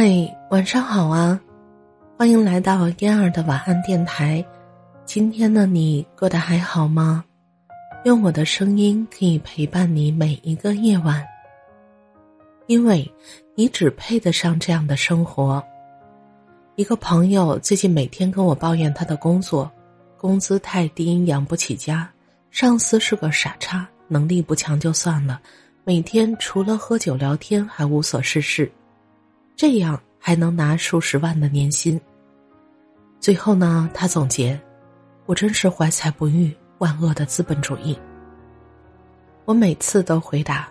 [0.00, 0.08] 嗨，
[0.50, 1.40] 晚上好啊！
[2.16, 4.46] 欢迎来到嫣儿的晚安电台。
[5.04, 7.24] 今天的你过得还好吗？
[8.04, 11.26] 用我的声音可以陪伴你每一个夜晚，
[12.68, 13.12] 因为
[13.56, 15.60] 你只配得上这样的生活。
[16.76, 19.68] 一个朋友最近每天跟我抱怨他的工作，
[20.16, 22.08] 工资太低，养不起家；
[22.52, 25.40] 上司是个傻叉，能力不强就算了，
[25.82, 28.70] 每天除了喝酒聊天还无所事事。
[29.58, 32.00] 这样还能拿数十万的年薪。
[33.18, 34.58] 最后呢，他总结
[35.26, 37.98] ：“我真是怀才不遇，万恶的资本主义。”
[39.46, 40.68] 我每次都回答：“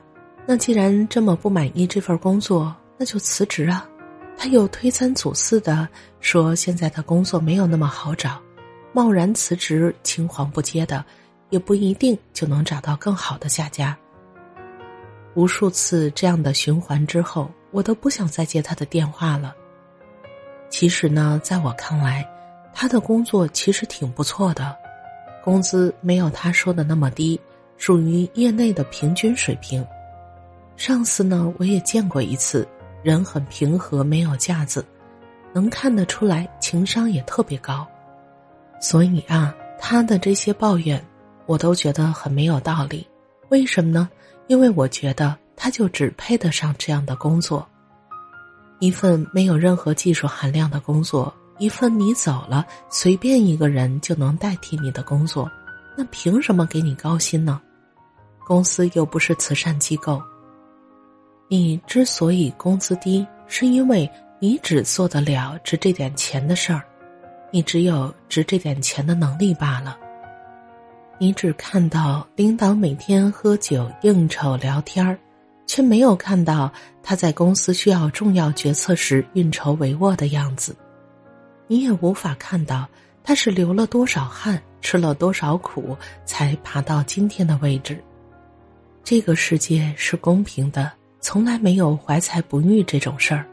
[0.48, 3.86] 那既然这么不满意这份工作，那就辞职啊。”
[4.38, 5.86] 他又推三阻四的
[6.22, 8.42] 说：“现在的工作没有那么好找，
[8.94, 11.04] 贸然辞职青黄不接的，
[11.50, 13.98] 也不一定就能找到更好的下家。”
[15.36, 17.52] 无数次这样的循环之后。
[17.72, 19.56] 我都不想再接他的电话了。
[20.70, 22.28] 其实呢，在我看来，
[22.74, 24.76] 他的工作其实挺不错的，
[25.44, 27.40] 工资没有他说的那么低，
[27.78, 29.86] 属于业内的平均水平。
[30.76, 32.68] 上司呢，我也见过一次，
[33.02, 34.86] 人很平和，没有架子，
[35.54, 37.88] 能看得出来情商也特别高。
[38.80, 41.04] 所以啊，他的这些抱怨，
[41.46, 43.08] 我都觉得很没有道理。
[43.50, 44.10] 为什么呢？
[44.48, 45.36] 因为我觉得。
[45.58, 47.68] 他就只配得上这样的工作，
[48.80, 55.52] 一份没有任何技术含量的工作，一份你走了随便一个人就能代替你的工作，
[55.98, 57.60] 那凭什么给你高薪呢？
[58.46, 60.22] 公司又不是慈善机构。
[61.50, 66.84] 你之所以工资低，是因为你只做得了值这点钱的事儿，
[67.52, 69.98] 你只有值这点钱的能力罢了。
[71.18, 75.18] 你只看到领导每天喝酒应酬聊天儿。
[75.68, 76.72] 却没有看到
[77.04, 80.76] 他在公司需要重要决策时运筹帷幄的样子，
[81.68, 82.88] 你也无法看到
[83.24, 85.96] 他是流了多少汗、吃了多少苦
[86.26, 88.02] 才爬到今天的位置。
[89.04, 93.46] 这个世界是公平的，从来没有怀才不遇这种事儿，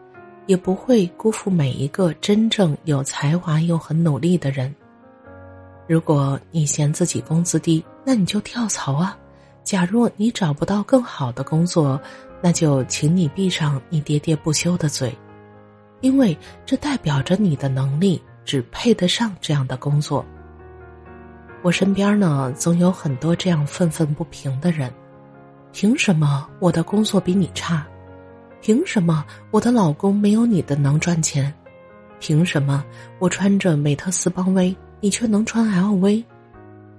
[0.47, 4.74] 也不会辜负每一个真正有才华又很努力的人。
[5.86, 9.16] 如果你嫌自己工资低，那你就跳槽啊。
[9.64, 11.98] 假若你找不到更好的工作，
[12.42, 15.16] 那就请你闭上你喋喋不休的嘴，
[16.02, 16.36] 因为
[16.66, 20.24] 这代表着你的能力只配得上这样的工作。
[21.62, 24.92] 我身边呢，总有很多这样愤愤不平的人：
[25.72, 27.86] 凭什么我的工作比你差？
[28.60, 31.53] 凭什么我的老公没有你的能赚钱？
[32.20, 32.84] 凭什么
[33.19, 36.22] 我穿着美特斯邦威，你却能穿 LV？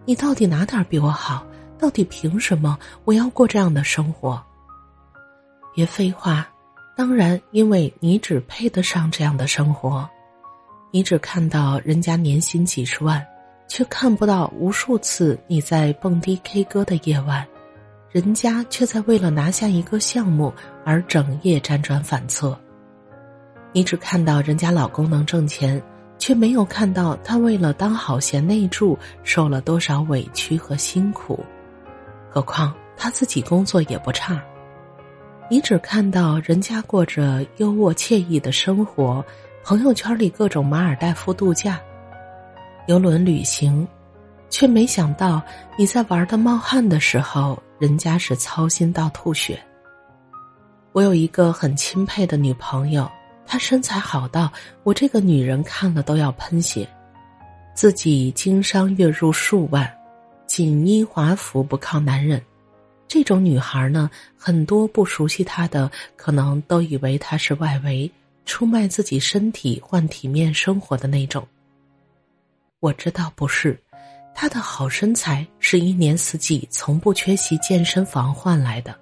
[0.03, 1.45] 你到底哪点比我好？
[1.77, 4.41] 到底凭什么我要过这样的生活？
[5.73, 6.47] 别废话，
[6.95, 10.09] 当然，因为你只配得上这样的生活。
[10.91, 13.25] 你只看到人家年薪几十万，
[13.67, 17.45] 却看不到无数次你在蹦迪 K 歌的夜晚，
[18.09, 20.53] 人家却在为了拿下一个项目
[20.85, 22.57] 而整夜辗转反侧。
[23.73, 25.83] 你只看到人家老公能挣钱，
[26.17, 31.43] 却没有看到他为了当好贤内助受了多少委屈和辛苦。
[32.35, 34.43] 何况他自己工作也不差，
[35.49, 39.23] 你只看到人家过着优渥惬意的生活，
[39.63, 41.79] 朋友圈里各种马尔代夫度假、
[42.87, 43.87] 游轮旅行，
[44.49, 45.41] 却没想到
[45.77, 49.57] 你在玩的冒汗的时候，人家是操心到吐血。
[50.91, 53.09] 我有一个很钦佩的女朋友，
[53.45, 54.51] 她身材好到
[54.83, 56.85] 我这个女人看了都要喷血，
[57.73, 59.89] 自己经商月入数万。
[60.47, 62.41] 锦衣华服不靠男人，
[63.07, 68.09] 这种女孩呢，很多不熟悉她的，可能都以为她是外围
[68.45, 71.47] 出卖自己身体换体面生活的那种。
[72.79, 73.79] 我知道不是，
[74.33, 78.95] 她的好身材是一年四季从不缺席健身房换来的，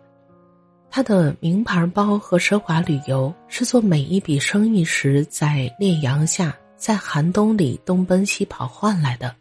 [0.90, 9.36] 她的名牌包和奢华旅游是做每一笔生意时在烈阳下在寒冬里东奔西跑换来的。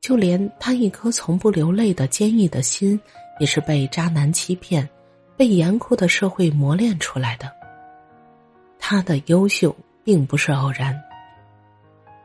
[0.00, 2.98] 就连他一颗从不流泪的坚毅的心，
[3.38, 4.88] 也是被渣男欺骗、
[5.36, 7.52] 被严酷的社会磨练出来的。
[8.78, 10.98] 他的优秀并不是偶然。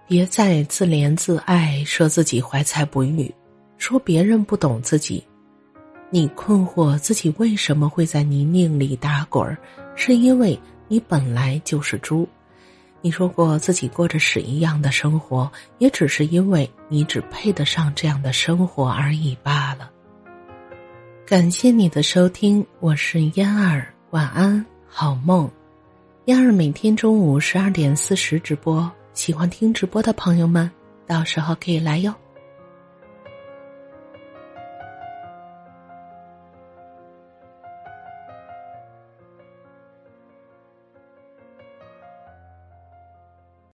[0.07, 3.33] 别再自怜自爱，说自己怀才不遇，
[3.77, 5.21] 说别人不懂自己。
[6.09, 9.57] 你困惑自己为什么会在泥泞里打滚儿，
[9.95, 10.57] 是因为
[10.87, 12.25] 你本来就是猪。
[13.05, 15.47] 你说过自己过着屎一样的生活，
[15.77, 19.91] 也只是因为你只配得上这样的生活而已罢了。
[21.23, 25.47] 感谢你的收听，我是嫣儿，晚安，好梦。
[26.25, 30.67] 燕儿每天中午十二点四十直播，喜欢听直播的朋友们，
[31.05, 32.11] 到时候可以来哟。